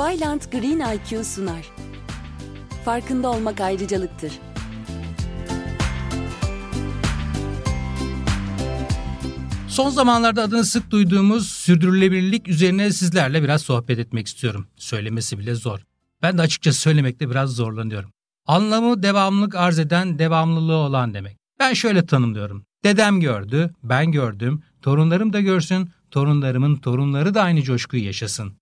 [0.00, 1.66] Vyland Green IQ sunar.
[2.84, 4.32] Farkında olmak ayrıcalıktır.
[9.68, 14.66] Son zamanlarda adını sık duyduğumuz sürdürülebilirlik üzerine sizlerle biraz sohbet etmek istiyorum.
[14.76, 15.80] Söylemesi bile zor.
[16.22, 18.10] Ben de açıkça söylemekte biraz zorlanıyorum.
[18.46, 21.36] Anlamı devamlılık arz eden, devamlılığı olan demek.
[21.58, 22.64] Ben şöyle tanımlıyorum.
[22.84, 28.59] Dedem gördü, ben gördüm, torunlarım da görsün, torunlarımın torunları da aynı coşkuyu yaşasın.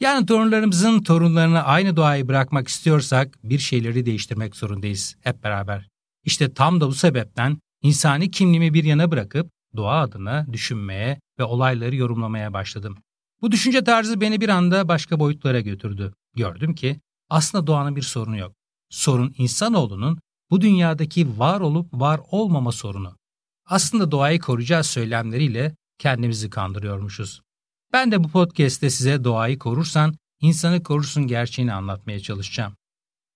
[0.00, 5.88] Yani torunlarımızın torunlarına aynı doğayı bırakmak istiyorsak bir şeyleri değiştirmek zorundayız hep beraber.
[6.24, 11.96] İşte tam da bu sebepten insani kimliğimi bir yana bırakıp doğa adına düşünmeye ve olayları
[11.96, 12.98] yorumlamaya başladım.
[13.42, 16.12] Bu düşünce tarzı beni bir anda başka boyutlara götürdü.
[16.34, 18.52] Gördüm ki aslında doğanın bir sorunu yok.
[18.90, 20.18] Sorun insanoğlunun
[20.50, 23.16] bu dünyadaki var olup var olmama sorunu.
[23.66, 27.40] Aslında doğayı koruyacağız söylemleriyle kendimizi kandırıyormuşuz.
[27.96, 32.76] Ben de bu podcast'te size doğayı korursan, insanı korursun gerçeğini anlatmaya çalışacağım.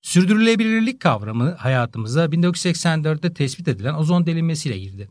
[0.02, 5.08] Sürdürülebilirlik kavramı hayatımıza 1984'te tespit edilen ozon delinmesiyle girdi.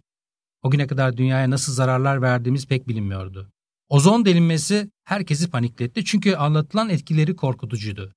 [0.64, 3.50] O güne kadar dünyaya nasıl zararlar verdiğimiz pek bilinmiyordu.
[3.88, 8.14] Ozon delinmesi herkesi panikletti çünkü anlatılan etkileri korkutucuydu.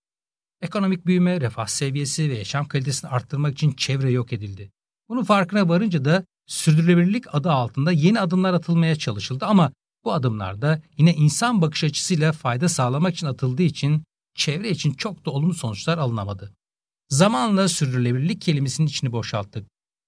[0.63, 4.73] Ekonomik büyüme, refah seviyesi ve yaşam kalitesini arttırmak için çevre yok edildi.
[5.09, 9.73] Bunun farkına varınca da sürdürülebilirlik adı altında yeni adımlar atılmaya çalışıldı ama
[10.05, 15.27] bu adımlar da yine insan bakış açısıyla fayda sağlamak için atıldığı için çevre için çok
[15.27, 16.53] da olumlu sonuçlar alınamadı.
[17.09, 19.67] Zamanla sürdürülebilirlik kelimesinin içini boşalttık.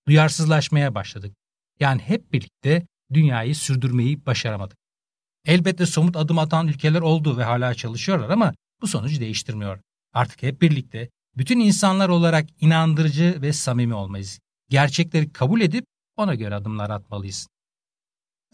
[0.08, 1.36] Duyarsızlaşmaya başladık.
[1.80, 4.78] Yani hep birlikte dünyayı sürdürmeyi başaramadık.
[5.44, 9.80] Elbette somut adım atan ülkeler oldu ve hala çalışıyorlar ama bu sonucu değiştirmiyor.
[10.12, 14.40] Artık hep birlikte bütün insanlar olarak inandırıcı ve samimi olmayız.
[14.68, 15.84] Gerçekleri kabul edip
[16.16, 17.46] ona göre adımlar atmalıyız.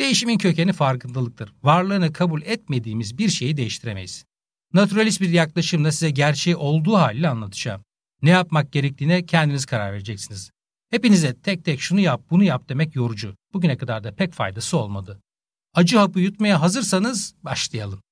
[0.01, 1.53] Değişimin kökeni farkındalıktır.
[1.63, 4.25] Varlığını kabul etmediğimiz bir şeyi değiştiremeyiz.
[4.73, 7.85] Naturalist bir yaklaşımla size gerçeği olduğu haliyle anlatacağım.
[8.23, 10.51] Ne yapmak gerektiğine kendiniz karar vereceksiniz.
[10.91, 13.37] Hepinize tek tek şunu yap, bunu yap demek yorucu.
[13.53, 15.21] Bugüne kadar da pek faydası olmadı.
[15.75, 18.03] Acı hapı yutmaya hazırsanız başlayalım.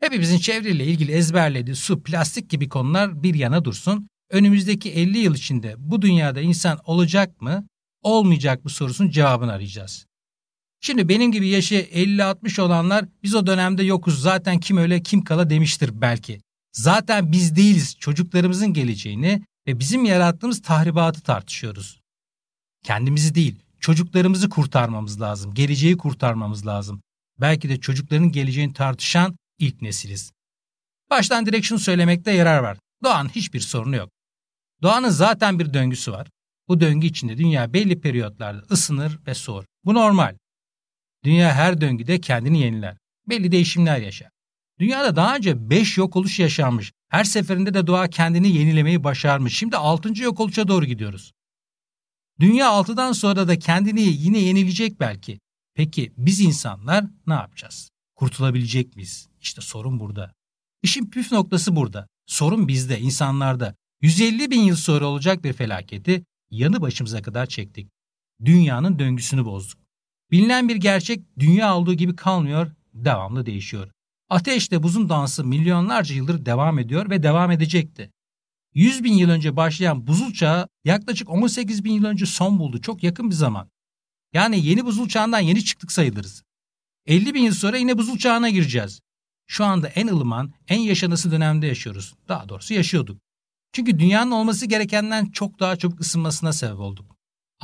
[0.00, 4.08] Hepimizin çevreyle ilgili ezberlediği su, plastik gibi konular bir yana dursun.
[4.30, 7.66] Önümüzdeki 50 yıl içinde bu dünyada insan olacak mı,
[8.02, 10.06] olmayacak mı sorusunun cevabını arayacağız.
[10.86, 15.50] Şimdi benim gibi yaşı 50-60 olanlar biz o dönemde yokuz zaten kim öyle kim kala
[15.50, 16.40] demiştir belki.
[16.72, 22.00] Zaten biz değiliz çocuklarımızın geleceğini ve bizim yarattığımız tahribatı tartışıyoruz.
[22.82, 27.02] Kendimizi değil çocuklarımızı kurtarmamız lazım, geleceği kurtarmamız lazım.
[27.40, 30.32] Belki de çocukların geleceğini tartışan ilk nesiliz.
[31.10, 32.78] Baştan direkt şunu söylemekte yarar var.
[33.04, 34.10] Doğanın hiçbir sorunu yok.
[34.82, 36.28] Doğanın zaten bir döngüsü var.
[36.68, 39.64] Bu döngü içinde dünya belli periyotlarda ısınır ve soğur.
[39.84, 40.36] Bu normal.
[41.24, 42.96] Dünya her döngüde kendini yeniler.
[43.28, 44.28] Belli değişimler yaşar.
[44.78, 46.92] Dünyada daha önce 5 yok oluş yaşanmış.
[47.08, 49.56] Her seferinde de doğa kendini yenilemeyi başarmış.
[49.56, 50.22] Şimdi 6.
[50.22, 51.32] yok oluşa doğru gidiyoruz.
[52.40, 55.40] Dünya 6'dan sonra da kendini yine yenilecek belki.
[55.74, 57.90] Peki biz insanlar ne yapacağız?
[58.14, 59.28] Kurtulabilecek miyiz?
[59.40, 60.34] İşte sorun burada.
[60.82, 62.08] İşin püf noktası burada.
[62.26, 63.74] Sorun bizde, insanlarda.
[64.00, 67.90] 150 bin yıl sonra olacak bir felaketi yanı başımıza kadar çektik.
[68.44, 69.83] Dünyanın döngüsünü bozduk.
[70.34, 73.90] Bilinen bir gerçek dünya olduğu gibi kalmıyor, devamlı değişiyor.
[74.30, 78.10] Ateşle buzun dansı milyonlarca yıldır devam ediyor ve devam edecekti.
[78.74, 82.80] 100 bin yıl önce başlayan buzul çağı yaklaşık 18 bin yıl önce son buldu.
[82.80, 83.68] Çok yakın bir zaman.
[84.32, 86.42] Yani yeni buzul çağından yeni çıktık sayılırız.
[87.06, 89.00] 50 bin yıl sonra yine buzul çağına gireceğiz.
[89.46, 92.14] Şu anda en ılıman, en yaşanası dönemde yaşıyoruz.
[92.28, 93.20] Daha doğrusu yaşıyorduk.
[93.72, 97.13] Çünkü dünyanın olması gerekenden çok daha çabuk ısınmasına sebep olduk.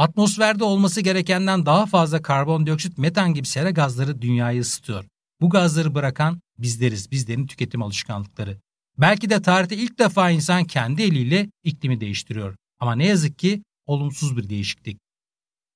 [0.00, 5.05] Atmosferde olması gerekenden daha fazla karbondioksit, metan gibi sera gazları dünyayı ısıtıyor.
[5.41, 8.59] Bu gazları bırakan bizleriz, bizlerin tüketim alışkanlıkları.
[8.99, 12.56] Belki de tarihte ilk defa insan kendi eliyle iklimi değiştiriyor.
[12.78, 14.99] Ama ne yazık ki olumsuz bir değişiklik.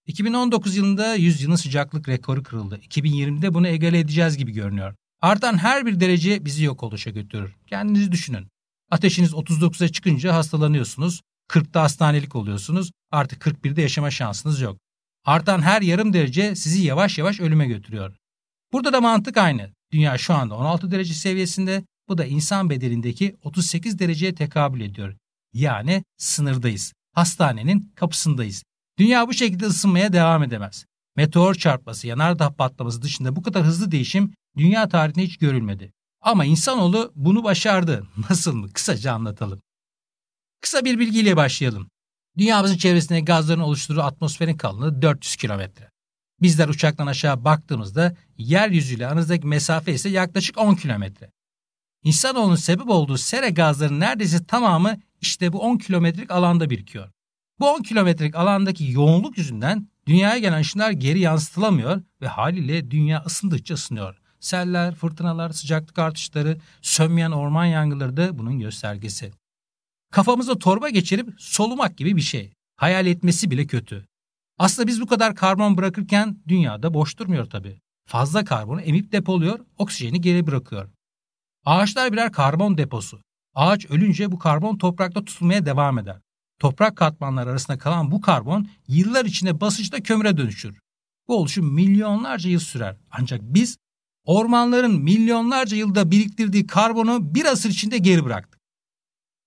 [0.06, 2.80] 2019 yılında 100 yılın sıcaklık rekoru kırıldı.
[2.88, 4.94] 2020'de bunu egale edeceğiz gibi görünüyor.
[5.20, 7.56] Artan her bir derece bizi yok oluşa götürür.
[7.66, 8.48] Kendinizi düşünün.
[8.90, 11.20] Ateşiniz 39'a çıkınca hastalanıyorsunuz.
[11.48, 12.92] 40'ta hastanelik oluyorsunuz.
[13.10, 14.78] Artık 41'de yaşama şansınız yok.
[15.24, 18.16] Artan her yarım derece sizi yavaş yavaş ölüme götürüyor.
[18.72, 19.70] Burada da mantık aynı.
[19.92, 21.84] Dünya şu anda 16 derece seviyesinde.
[22.08, 25.16] Bu da insan bedenindeki 38 dereceye tekabül ediyor.
[25.52, 26.92] Yani sınırdayız.
[27.12, 28.64] Hastanenin kapısındayız.
[28.98, 30.84] Dünya bu şekilde ısınmaya devam edemez.
[31.16, 35.92] Meteor çarpması, yanardağ patlaması dışında bu kadar hızlı değişim dünya tarihinde hiç görülmedi.
[36.20, 38.06] Ama insanoğlu bunu başardı.
[38.30, 38.72] Nasıl mı?
[38.72, 39.60] Kısaca anlatalım.
[40.64, 41.88] Kısa bir bilgiyle başlayalım.
[42.38, 45.90] Dünyamızın çevresinde gazların oluşturduğu atmosferin kalınlığı 400 kilometre.
[46.42, 51.30] Bizler uçaktan aşağı baktığımızda yeryüzüyle aranızdaki mesafe ise yaklaşık 10 kilometre.
[52.04, 57.10] İnsanoğlunun sebep olduğu sera gazlarının neredeyse tamamı işte bu 10 kilometrelik alanda birikiyor.
[57.60, 63.74] Bu 10 kilometrelik alandaki yoğunluk yüzünden dünyaya gelen ışınlar geri yansıtılamıyor ve haliyle dünya ısındıkça
[63.74, 64.20] ısınıyor.
[64.40, 69.32] Seller, fırtınalar, sıcaklık artışları, sönmeyen orman yangınları da bunun göstergesi.
[70.14, 72.52] Kafamıza torba geçirip solumak gibi bir şey.
[72.76, 74.06] Hayal etmesi bile kötü.
[74.58, 77.80] Aslında biz bu kadar karbon bırakırken dünyada boş durmuyor tabii.
[78.08, 80.88] Fazla karbonu emip depoluyor, oksijeni geri bırakıyor.
[81.64, 83.20] Ağaçlar birer karbon deposu.
[83.54, 86.20] Ağaç ölünce bu karbon toprakta tutulmaya devam eder.
[86.60, 90.78] Toprak katmanları arasında kalan bu karbon yıllar içinde basınçta kömüre dönüşür.
[91.28, 92.96] Bu oluşum milyonlarca yıl sürer.
[93.10, 93.76] Ancak biz
[94.24, 98.53] ormanların milyonlarca yılda biriktirdiği karbonu bir asır içinde geri bıraktık.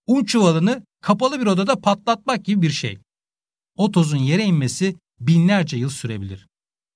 [0.07, 2.99] Un çuvalını kapalı bir odada patlatmak gibi bir şey.
[3.75, 6.47] O tozun yere inmesi binlerce yıl sürebilir.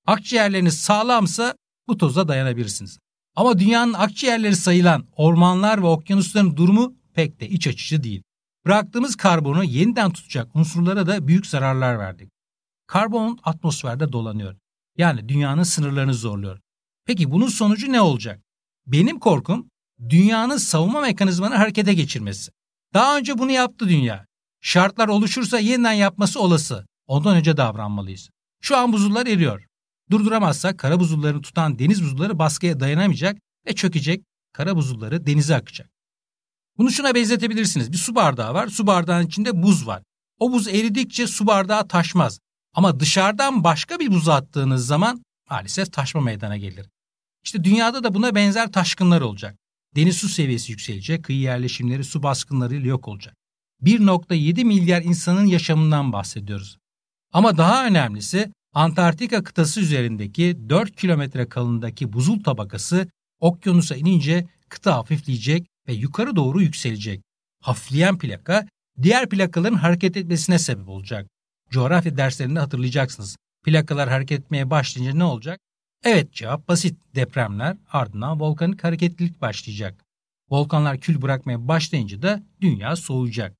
[0.07, 1.55] Akciğerleriniz sağlamsa
[1.87, 2.99] bu toza dayanabilirsiniz.
[3.35, 8.23] Ama dünyanın akciğerleri sayılan ormanlar ve okyanusların durumu pek de iç açıcı değil.
[8.65, 12.29] Bıraktığımız karbonu yeniden tutacak unsurlara da büyük zararlar verdik.
[12.87, 14.55] Karbon atmosferde dolanıyor.
[14.97, 16.59] Yani dünyanın sınırlarını zorluyor.
[17.05, 18.41] Peki bunun sonucu ne olacak?
[18.87, 19.69] Benim korkum
[20.09, 22.51] dünyanın savunma mekanizmanı harekete geçirmesi.
[22.93, 24.25] Daha önce bunu yaptı dünya.
[24.61, 26.85] Şartlar oluşursa yeniden yapması olası.
[27.07, 28.29] Ondan önce davranmalıyız.
[28.61, 29.65] Şu an buzullar eriyor.
[30.11, 34.23] Durduramazsak kara buzullarını tutan deniz buzulları baskıya dayanamayacak ve çökecek.
[34.53, 35.89] Kara buzulları denize akacak.
[36.77, 37.91] Bunu şuna benzetebilirsiniz.
[37.91, 38.67] Bir su bardağı var.
[38.67, 40.03] Su bardağının içinde buz var.
[40.39, 42.39] O buz eridikçe su bardağı taşmaz.
[42.73, 46.89] Ama dışarıdan başka bir buz attığınız zaman maalesef taşma meydana gelir.
[47.43, 49.57] İşte dünyada da buna benzer taşkınlar olacak.
[49.95, 53.35] Deniz su seviyesi yükselecek, kıyı yerleşimleri su baskınlarıyla yok olacak.
[53.83, 56.77] 1.7 milyar insanın yaşamından bahsediyoruz.
[57.33, 63.07] Ama daha önemlisi Antarktika kıtası üzerindeki 4 kilometre kalındaki buzul tabakası
[63.39, 67.21] okyanusa inince kıta hafifleyecek ve yukarı doğru yükselecek.
[67.61, 68.67] Hafifleyen plaka
[69.01, 71.27] diğer plakaların hareket etmesine sebep olacak.
[71.69, 73.37] Coğrafya derslerinde hatırlayacaksınız.
[73.65, 75.59] Plakalar hareket etmeye başlayınca ne olacak?
[76.03, 76.97] Evet cevap basit.
[77.15, 80.05] Depremler ardından volkanik hareketlilik başlayacak.
[80.49, 83.57] Volkanlar kül bırakmaya başlayınca da dünya soğuyacak.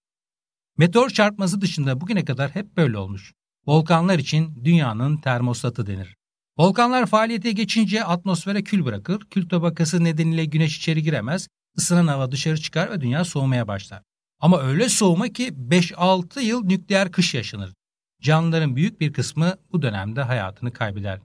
[0.77, 3.33] Meteor çarpması dışında bugüne kadar hep böyle olmuş.
[3.67, 6.15] Volkanlar için dünyanın termostatı denir.
[6.57, 11.47] Volkanlar faaliyete geçince atmosfere kül bırakır, kül tabakası nedeniyle güneş içeri giremez,
[11.77, 14.03] ısınan hava dışarı çıkar ve dünya soğumaya başlar.
[14.39, 17.73] Ama öyle soğuma ki 5-6 yıl nükleer kış yaşanır.
[18.21, 21.19] Canlıların büyük bir kısmı bu dönemde hayatını kaybeder.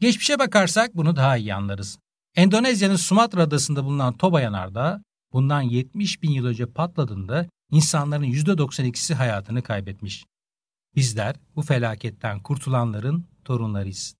[0.00, 1.98] Geçmişe bakarsak bunu daha iyi anlarız.
[2.36, 5.02] Endonezya'nın Sumatra adasında bulunan Toba yanardağı
[5.32, 10.24] bundan 70 bin yıl önce patladığında insanların %92'si hayatını kaybetmiş.
[10.96, 14.14] Bizler bu felaketten kurtulanların torunlarıyız.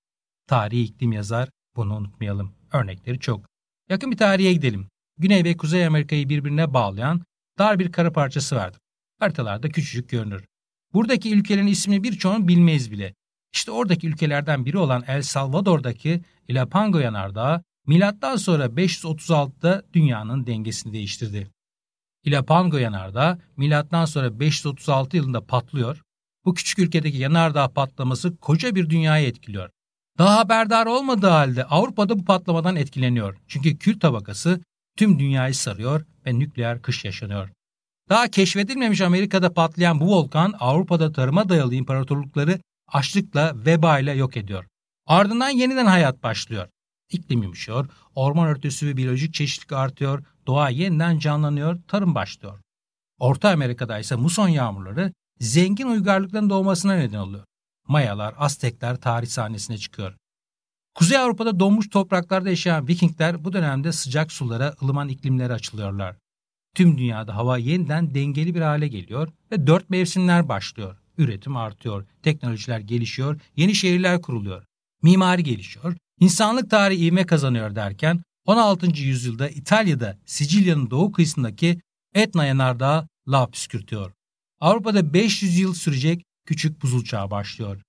[0.46, 2.54] Tarihi iklim yazar, bunu unutmayalım.
[2.72, 3.46] Örnekleri çok.
[3.90, 4.88] Yakın bir tarihe gidelim.
[5.18, 7.22] Güney ve Kuzey Amerika'yı birbirine bağlayan
[7.58, 8.80] dar bir kara parçası vardır.
[9.18, 10.44] Haritalarda küçücük görünür.
[10.92, 13.14] Buradaki ülkelerin ismini birçoğunu bilmeyiz bile.
[13.54, 21.50] İşte oradaki ülkelerden biri olan El Salvador'daki Ilapango yanardağı milattan sonra 536'da dünyanın dengesini değiştirdi.
[22.24, 26.02] Ilapango yanardağı milattan sonra 536 yılında patlıyor.
[26.44, 29.70] Bu küçük ülkedeki yanardağ patlaması koca bir dünyayı etkiliyor.
[30.18, 33.36] Daha haberdar olmadığı halde Avrupa'da bu patlamadan etkileniyor.
[33.48, 34.60] Çünkü kül tabakası
[34.96, 37.50] tüm dünyayı sarıyor ve nükleer kış yaşanıyor.
[38.08, 44.64] Daha keşfedilmemiş Amerika'da patlayan bu volkan Avrupa'da tarıma dayalı imparatorlukları açlıkla, vebayla yok ediyor.
[45.06, 46.68] Ardından yeniden hayat başlıyor.
[47.10, 52.60] İklim yumuşuyor, orman örtüsü ve biyolojik çeşitlilik artıyor, doğa yeniden canlanıyor, tarım başlıyor.
[53.18, 57.44] Orta Amerika'da ise muson yağmurları zengin uygarlıkların doğmasına neden oluyor.
[57.88, 60.16] Mayalar, Aztekler tarih sahnesine çıkıyor.
[60.94, 66.16] Kuzey Avrupa'da donmuş topraklarda yaşayan Vikingler bu dönemde sıcak sulara, ılıman iklimlere açılıyorlar.
[66.74, 70.96] Tüm dünyada hava yeniden dengeli bir hale geliyor ve dört mevsimler başlıyor.
[71.18, 74.64] Üretim artıyor, teknolojiler gelişiyor, yeni şehirler kuruluyor.
[75.02, 78.86] Mimari gelişiyor, insanlık tarihi ivme kazanıyor derken 16.
[79.00, 81.80] yüzyılda İtalya'da Sicilya'nın doğu kıyısındaki
[82.14, 84.12] Etna yanardağı lav püskürtüyor.
[84.60, 87.82] Avrupa'da 500 yıl sürecek küçük buzul çağı başlıyor.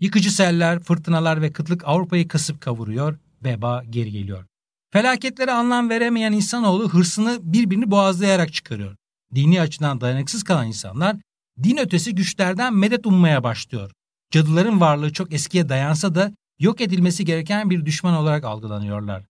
[0.00, 4.44] Yıkıcı seller, fırtınalar ve kıtlık Avrupa'yı kasıp kavuruyor, veba geri geliyor.
[4.92, 8.96] Felaketlere anlam veremeyen insanoğlu hırsını birbirini boğazlayarak çıkarıyor.
[9.34, 11.16] Dini açıdan dayanıksız kalan insanlar
[11.62, 13.90] din ötesi güçlerden medet ummaya başlıyor.
[14.30, 19.24] Cadıların varlığı çok eskiye dayansa da yok edilmesi gereken bir düşman olarak algılanıyorlar.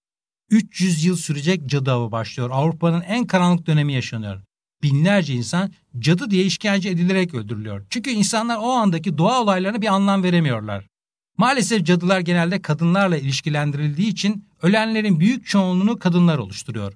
[0.50, 2.50] 300 yıl sürecek cadı avı başlıyor.
[2.52, 4.42] Avrupa'nın en karanlık dönemi yaşanıyor.
[4.82, 7.86] Binlerce insan cadı diye işkence edilerek öldürülüyor.
[7.90, 10.86] Çünkü insanlar o andaki doğa olaylarına bir anlam veremiyorlar.
[11.36, 16.92] Maalesef cadılar genelde kadınlarla ilişkilendirildiği için ölenlerin büyük çoğunluğunu kadınlar oluşturuyor.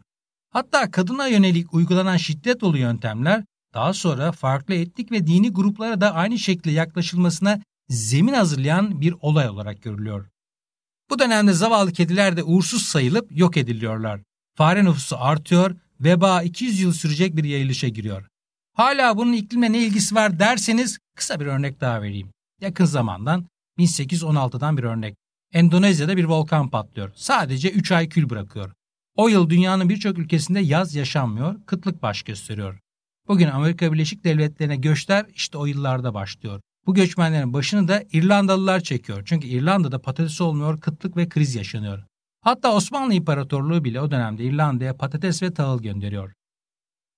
[0.50, 6.14] Hatta kadına yönelik uygulanan şiddet dolu yöntemler daha sonra farklı etnik ve dini gruplara da
[6.14, 10.28] aynı şekilde yaklaşılmasına zemin hazırlayan bir olay olarak görülüyor.
[11.10, 14.20] Bu dönemde zavallı kediler de uğursuz sayılıp yok ediliyorlar.
[14.56, 18.28] Fare nüfusu artıyor, veba 200 yıl sürecek bir yayılışa giriyor.
[18.74, 22.30] Hala bunun iklimle ne ilgisi var derseniz kısa bir örnek daha vereyim.
[22.60, 23.46] Yakın zamandan
[23.78, 25.16] 1816'dan bir örnek.
[25.52, 27.12] Endonezya'da bir volkan patlıyor.
[27.14, 28.72] Sadece 3 ay kül bırakıyor.
[29.16, 32.80] O yıl dünyanın birçok ülkesinde yaz yaşanmıyor, kıtlık baş gösteriyor.
[33.32, 36.60] Bugün Amerika Birleşik Devletleri'ne göçler işte o yıllarda başlıyor.
[36.86, 39.22] Bu göçmenlerin başını da İrlandalılar çekiyor.
[39.24, 42.04] Çünkü İrlanda'da patates olmuyor, kıtlık ve kriz yaşanıyor.
[42.40, 46.32] Hatta Osmanlı İmparatorluğu bile o dönemde İrlanda'ya patates ve tahıl gönderiyor.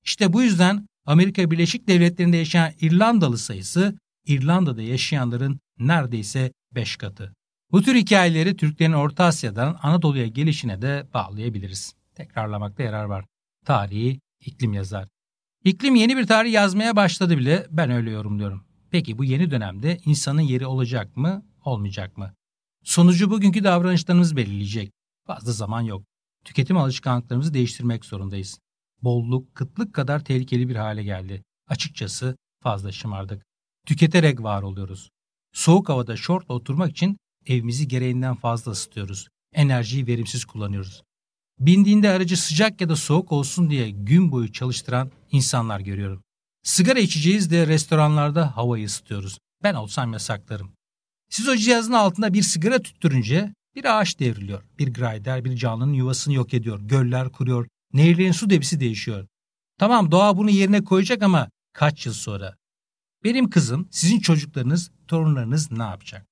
[0.04, 7.34] İşte bu yüzden Amerika Birleşik Devletleri'nde yaşayan İrlandalı sayısı İrlanda'da yaşayanların neredeyse 5 katı.
[7.72, 11.94] Bu tür hikayeleri Türklerin Orta Asya'dan Anadolu'ya gelişine de bağlayabiliriz.
[12.14, 13.24] Tekrarlamakta yarar var.
[13.64, 15.13] Tarihi iklim yazar.
[15.64, 18.64] İklim yeni bir tarih yazmaya başladı bile ben öyle yorumluyorum.
[18.90, 22.34] Peki bu yeni dönemde insanın yeri olacak mı, olmayacak mı?
[22.84, 24.92] Sonucu bugünkü davranışlarımız belirleyecek.
[25.26, 26.04] Fazla zaman yok.
[26.44, 28.58] Tüketim alışkanlıklarımızı değiştirmek zorundayız.
[29.02, 31.42] Bolluk, kıtlık kadar tehlikeli bir hale geldi.
[31.68, 33.42] Açıkçası fazla şımardık.
[33.86, 35.10] Tüketerek var oluyoruz.
[35.52, 37.16] Soğuk havada şortla oturmak için
[37.46, 39.28] evimizi gereğinden fazla ısıtıyoruz.
[39.52, 41.02] Enerjiyi verimsiz kullanıyoruz.
[41.58, 46.22] Bindiğinde aracı sıcak ya da soğuk olsun diye gün boyu çalıştıran insanlar görüyorum.
[46.62, 49.38] Sigara içeceğiz de restoranlarda havayı ısıtıyoruz.
[49.62, 50.72] Ben olsam yasaklarım.
[51.30, 54.62] Siz o cihazın altında bir sigara tüttürünce bir ağaç devriliyor.
[54.78, 56.80] Bir grayder bir canlının yuvasını yok ediyor.
[56.80, 57.68] Göller kuruyor.
[57.92, 59.26] Nehirlerin su debisi değişiyor.
[59.78, 62.56] Tamam doğa bunu yerine koyacak ama kaç yıl sonra?
[63.24, 66.26] Benim kızım, sizin çocuklarınız, torunlarınız ne yapacak?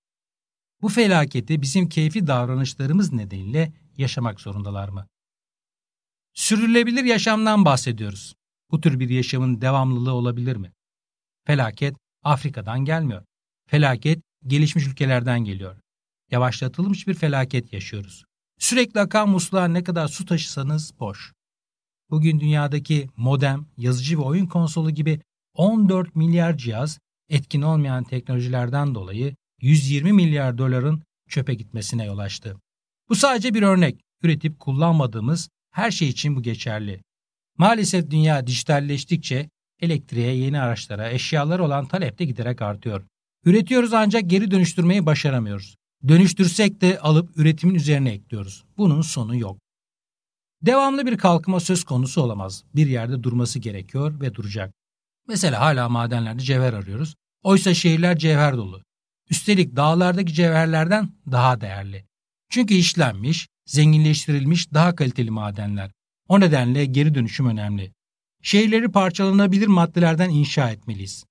[0.83, 5.07] Bu felaketi bizim keyfi davranışlarımız nedeniyle yaşamak zorundalar mı?
[6.35, 8.35] Sürülebilir yaşamdan bahsediyoruz.
[8.71, 10.73] Bu tür bir yaşamın devamlılığı olabilir mi?
[11.47, 13.25] Felaket Afrika'dan gelmiyor.
[13.69, 15.77] Felaket gelişmiş ülkelerden geliyor.
[16.31, 18.25] Yavaşlatılmış bir felaket yaşıyoruz.
[18.59, 21.33] Sürekli akan musluğa ne kadar su taşısanız boş.
[22.11, 25.21] Bugün dünyadaki modem, yazıcı ve oyun konsolu gibi
[25.55, 26.99] 14 milyar cihaz
[27.29, 32.57] etkin olmayan teknolojilerden dolayı 120 milyar doların çöpe gitmesine yol açtı.
[33.09, 34.01] Bu sadece bir örnek.
[34.23, 37.01] Üretip kullanmadığımız her şey için bu geçerli.
[37.59, 39.51] Maalesef dünya dijitalleştikçe
[39.81, 43.03] elektriğe, yeni araçlara, eşyalar olan talep de giderek artıyor.
[43.45, 45.77] Üretiyoruz ancak geri dönüştürmeyi başaramıyoruz.
[46.09, 48.65] Dönüştürsek de alıp üretimin üzerine ekliyoruz.
[48.77, 49.59] Bunun sonu yok.
[50.63, 52.65] Devamlı bir kalkınma söz konusu olamaz.
[52.75, 54.75] Bir yerde durması gerekiyor ve duracak.
[55.29, 57.15] Mesela hala madenlerde cevher arıyoruz.
[57.43, 58.83] Oysa şehirler cevher dolu.
[59.31, 62.05] Üstelik dağlardaki cevherlerden daha değerli.
[62.53, 65.91] Çünkü işlenmiş, zenginleştirilmiş daha kaliteli madenler.
[66.29, 67.93] O nedenle geri dönüşüm önemli.
[68.43, 71.25] Şehirleri parçalanabilir maddelerden inşa etmeliyiz.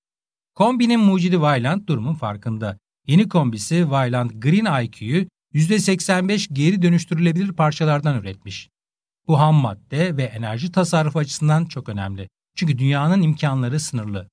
[0.56, 2.78] Kombinin mucidi Vayland durumun farkında.
[3.08, 8.70] Yeni kombisi Vayland Green IQ'yu %85 geri dönüştürülebilir parçalardan üretmiş.
[9.28, 12.30] Bu ham madde ve enerji tasarrufu açısından çok önemli.
[12.56, 14.30] Çünkü dünyanın imkanları sınırlı.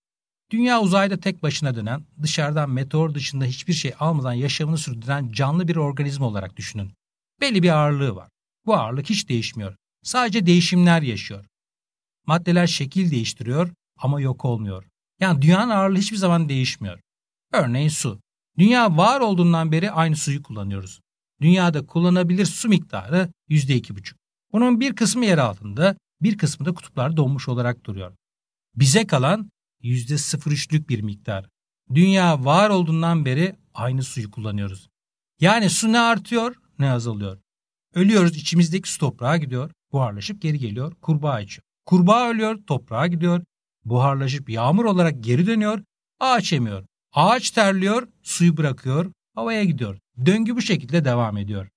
[0.50, 5.76] Dünya uzayda tek başına dönen, dışarıdan meteor dışında hiçbir şey almadan yaşamını sürdüren canlı bir
[5.76, 6.92] organizma olarak düşünün.
[7.40, 8.28] Belli bir ağırlığı var.
[8.66, 9.76] Bu ağırlık hiç değişmiyor.
[10.02, 11.44] Sadece değişimler yaşıyor.
[12.26, 14.84] Maddeler şekil değiştiriyor ama yok olmuyor.
[15.20, 17.00] Yani dünyanın ağırlığı hiçbir zaman değişmiyor.
[17.52, 18.20] Örneğin su.
[18.58, 21.00] Dünya var olduğundan beri aynı suyu kullanıyoruz.
[21.40, 24.14] Dünyada kullanabilir su miktarı %2,5.
[24.52, 28.12] Bunun bir kısmı yer altında, bir kısmı da kutuplarda donmuş olarak duruyor.
[28.74, 29.50] Bize kalan
[29.82, 31.48] %0,3'lük bir miktar.
[31.94, 34.88] Dünya var olduğundan beri aynı suyu kullanıyoruz.
[35.40, 37.38] Yani su ne artıyor ne azalıyor.
[37.94, 41.62] Ölüyoruz içimizdeki su toprağa gidiyor, buharlaşıp geri geliyor, kurbağa içiyor.
[41.86, 43.44] Kurbağa ölüyor, toprağa gidiyor,
[43.84, 45.82] buharlaşıp yağmur olarak geri dönüyor,
[46.20, 46.84] ağaç emiyor.
[47.12, 49.98] Ağaç terliyor, suyu bırakıyor, havaya gidiyor.
[50.26, 51.68] Döngü bu şekilde devam ediyor.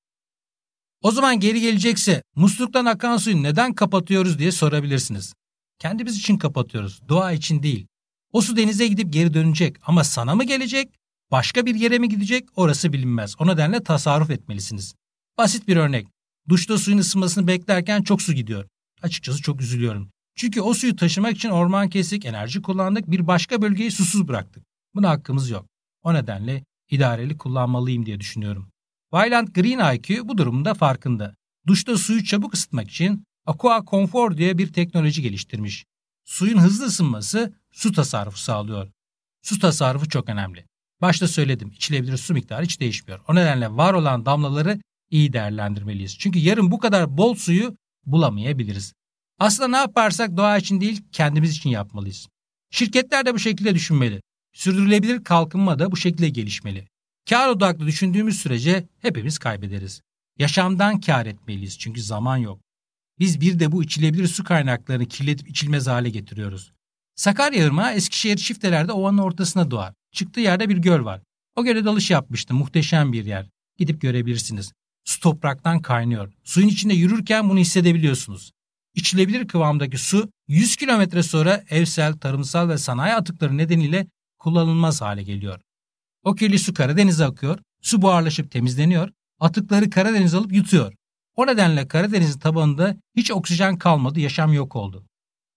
[1.01, 5.34] O zaman geri gelecekse musluktan akan suyu neden kapatıyoruz diye sorabilirsiniz.
[5.79, 7.88] Kendimiz için kapatıyoruz, doğa için değil.
[8.32, 10.90] O su denize gidip geri dönecek ama sana mı gelecek,
[11.32, 13.36] başka bir yere mi gidecek orası bilinmez.
[13.40, 14.96] O nedenle tasarruf etmelisiniz.
[15.38, 16.08] Basit bir örnek.
[16.50, 18.66] Duşta suyun ısınmasını beklerken çok su gidiyor.
[19.02, 20.10] Açıkçası çok üzülüyorum.
[20.36, 24.64] Çünkü o suyu taşımak için orman kesik, enerji kullandık, bir başka bölgeyi susuz bıraktık.
[24.96, 25.66] Buna hakkımız yok.
[26.04, 28.70] O nedenle idareli kullanmalıyım diye düşünüyorum.
[29.14, 31.36] Vyland Green IQ bu durumda farkında.
[31.68, 35.86] Duşta suyu çabuk ısıtmak için Aqua Comfort diye bir teknoloji geliştirmiş.
[36.24, 38.92] Suyun hızlı ısınması su tasarrufu sağlıyor.
[39.42, 40.66] Su tasarrufu çok önemli.
[41.01, 43.20] Başta söyledim içilebilir su miktarı hiç değişmiyor.
[43.28, 46.18] O nedenle var olan damlaları iyi değerlendirmeliyiz.
[46.18, 47.75] Çünkü yarın bu kadar bol suyu
[48.06, 48.94] bulamayabiliriz.
[49.40, 52.28] Aslında ne yaparsak doğa için değil kendimiz için yapmalıyız.
[52.72, 54.22] Şirketler de bu şekilde düşünmeli.
[54.54, 56.88] Sürdürülebilir kalkınma da bu şekilde gelişmeli.
[57.30, 60.01] Kar odaklı düşündüğümüz sürece hepimiz kaybederiz.
[60.40, 62.62] Yaşamdan kar etmeliyiz çünkü zaman yok.
[63.20, 66.72] Biz bir de bu içilebilir su kaynaklarını kirletip içilmez hale getiriyoruz.
[67.22, 69.94] Sakarya Irmağı Eskişehir çiftelerde ovanın ortasına doğar.
[70.12, 71.22] Çıktığı yerde bir göl var.
[71.56, 72.58] O göle dalış yapmıştım.
[72.58, 73.50] Muhteşem bir yer.
[73.78, 74.72] Gidip görebilirsiniz.
[75.06, 76.34] Su topraktan kaynıyor.
[76.44, 78.51] Suyun içinde yürürken bunu hissedebiliyorsunuz.
[78.96, 84.08] İçilebilir kıvamdaki su 100 kilometre sonra evsel, tarımsal ve sanayi atıkları nedeniyle
[84.40, 85.60] kullanılmaz hale geliyor.
[86.24, 89.10] O kirli su Karadeniz'e akıyor, su buharlaşıp temizleniyor,
[89.40, 90.94] atıkları Karadeniz alıp yutuyor.
[91.36, 95.06] O nedenle Karadeniz'in tabanında hiç oksijen kalmadı, yaşam yok oldu.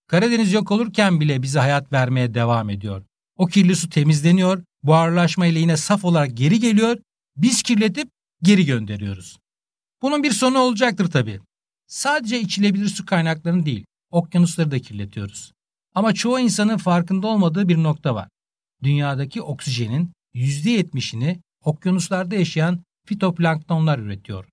[0.06, 3.02] Karadeniz yok olurken bile bize hayat vermeye devam ediyor.
[3.36, 6.98] O kirli su temizleniyor, buharlaşma ile yine saf olarak geri geliyor,
[7.36, 8.08] biz kirletip
[8.42, 9.38] geri gönderiyoruz.
[10.02, 11.40] Bunun bir sonu olacaktır tabii.
[11.86, 15.52] Sadece içilebilir su kaynaklarını değil, okyanusları da kirletiyoruz.
[15.94, 18.28] Ama çoğu insanın farkında olmadığı bir nokta var.
[18.82, 24.48] Dünyadaki oksijenin %70'ini okyanuslarda yaşayan fitoplanktonlar üretiyor.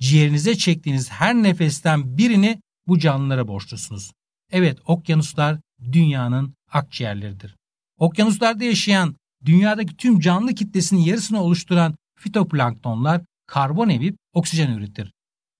[0.00, 4.12] Ciğerinize çektiğiniz her nefesten birini bu canlılara borçlusunuz.
[4.52, 5.58] Evet, okyanuslar
[5.92, 7.56] dünyanın akciğerleridir.
[7.98, 15.12] Okyanuslarda yaşayan dünyadaki tüm canlı kitlesinin yarısını oluşturan fitoplanktonlar karbon emip oksijen üretir.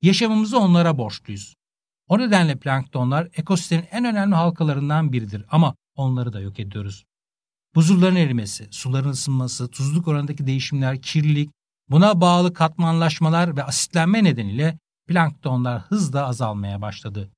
[0.02, 1.54] Yaşamımızı onlara borçluyuz.
[2.08, 7.04] O nedenle planktonlar ekosistemin en önemli halkalarından biridir ama onları da yok ediyoruz.
[7.74, 11.50] Buzulların erimesi, suların ısınması, tuzluk oranındaki değişimler, kirlilik,
[11.88, 17.30] buna bağlı katmanlaşmalar ve asitlenme nedeniyle planktonlar hızla azalmaya başladı.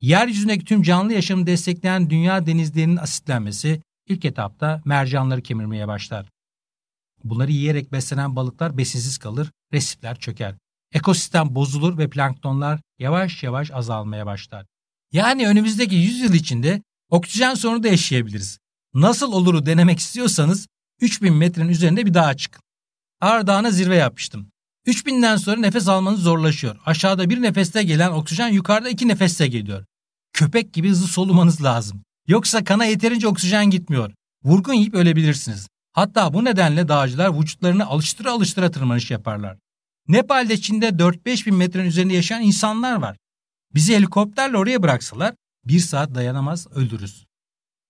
[0.00, 6.26] Yeryüzündeki tüm canlı yaşamı destekleyen dünya denizlerinin asitlenmesi ilk etapta mercanları kemirmeye başlar.
[7.24, 10.54] Bunları yiyerek beslenen balıklar besinsiz kalır, resifler çöker.
[10.92, 14.66] Ekosistem bozulur ve planktonlar yavaş yavaş azalmaya başlar.
[15.12, 18.58] Yani önümüzdeki 100 yıl içinde oksijen sorunu da yaşayabiliriz.
[18.94, 20.68] Nasıl oluru denemek istiyorsanız
[21.00, 22.62] 3000 metrenin üzerinde bir dağa çıkın.
[23.20, 24.50] Ağrı Dağı'na zirve yapmıştım.
[24.88, 26.76] 3000'den sonra nefes almanız zorlaşıyor.
[26.86, 29.84] Aşağıda bir nefeste gelen oksijen yukarıda iki nefeste geliyor.
[30.32, 32.02] Köpek gibi hızlı solumanız lazım.
[32.26, 34.12] Yoksa kana yeterince oksijen gitmiyor.
[34.44, 35.68] Vurgun yiyip ölebilirsiniz.
[35.92, 39.56] Hatta bu nedenle dağcılar vücutlarını alıştıra alıştıra tırmanış yaparlar.
[40.08, 43.16] Nepal'de Çin'de 4-5 bin metrenin üzerinde yaşayan insanlar var.
[43.74, 47.26] Bizi helikopterle oraya bıraksalar bir saat dayanamaz öldürürüz.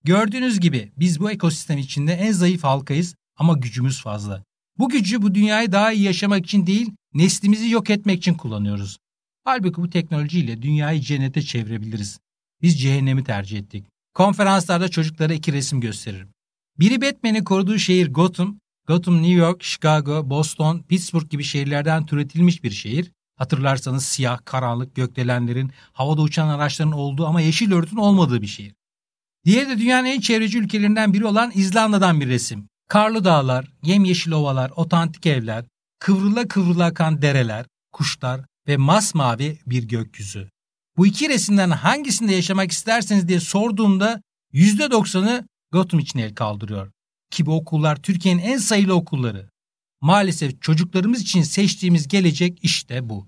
[0.03, 4.43] Gördüğünüz gibi biz bu ekosistem içinde en zayıf halkayız ama gücümüz fazla.
[4.79, 8.97] Bu gücü bu dünyayı daha iyi yaşamak için değil, neslimizi yok etmek için kullanıyoruz.
[9.43, 12.19] Halbuki bu teknolojiyle dünyayı cennete çevirebiliriz.
[12.61, 13.85] Biz cehennemi tercih ettik.
[14.13, 16.29] Konferanslarda çocuklara iki resim gösteririm.
[16.79, 22.71] Biri Batman'in koruduğu şehir Gotham, Gotham New York, Chicago, Boston, Pittsburgh gibi şehirlerden türetilmiş bir
[22.71, 23.11] şehir.
[23.35, 28.73] Hatırlarsanız siyah, karanlık, gökdelenlerin, havada uçan araçların olduğu ama yeşil örtün olmadığı bir şehir.
[29.45, 32.68] Diğeri de dünyanın en çevreci ülkelerinden biri olan İzlanda'dan bir resim.
[32.89, 35.65] Karlı dağlar, yemyeşil ovalar, otantik evler,
[35.99, 40.49] kıvrıla kıvrıla akan dereler, kuşlar ve masmavi bir gökyüzü.
[40.97, 44.21] Bu iki resimden hangisinde yaşamak isterseniz diye sorduğumda
[44.53, 46.91] %90'ı Gotham için el kaldırıyor.
[47.31, 49.49] Ki bu okullar Türkiye'nin en sayılı okulları.
[50.01, 53.27] Maalesef çocuklarımız için seçtiğimiz gelecek işte bu.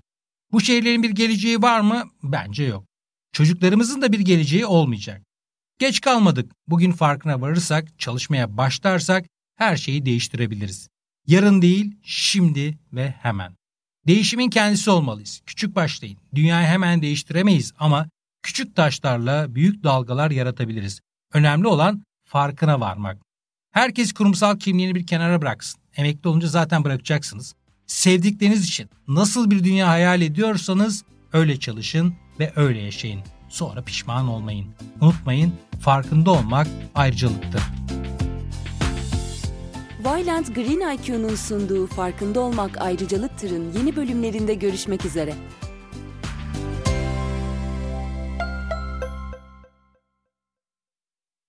[0.52, 2.04] Bu şehirlerin bir geleceği var mı?
[2.22, 2.84] Bence yok.
[3.32, 5.22] Çocuklarımızın da bir geleceği olmayacak.
[5.78, 6.52] Geç kalmadık.
[6.68, 9.26] Bugün farkına varırsak, çalışmaya başlarsak
[9.62, 10.88] her şeyi değiştirebiliriz.
[11.26, 13.56] Yarın değil, şimdi ve hemen.
[14.06, 15.42] Değişimin kendisi olmalıyız.
[15.46, 16.18] Küçük başlayın.
[16.34, 18.08] Dünyayı hemen değiştiremeyiz ama
[18.42, 21.00] küçük taşlarla büyük dalgalar yaratabiliriz.
[21.32, 23.18] Önemli olan farkına varmak.
[23.72, 25.80] Herkes kurumsal kimliğini bir kenara bıraksın.
[25.96, 27.54] Emekli olunca zaten bırakacaksınız.
[27.86, 33.20] Sevdikleriniz için nasıl bir dünya hayal ediyorsanız öyle çalışın ve öyle yaşayın.
[33.48, 34.66] Sonra pişman olmayın.
[35.00, 37.62] Unutmayın farkında olmak ayrıcalıktır.
[40.04, 45.34] Vyland Green IQ'nun sunduğu Farkında Olmak Ayrıcalıktır'ın yeni bölümlerinde görüşmek üzere.